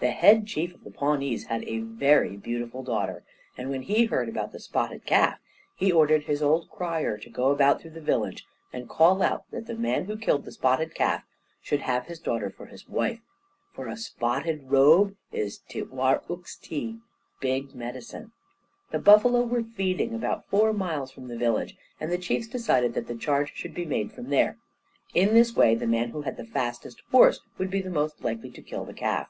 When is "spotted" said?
4.58-5.06, 10.50-10.96, 13.96-14.64